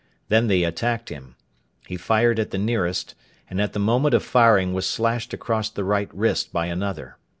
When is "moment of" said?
3.79-4.23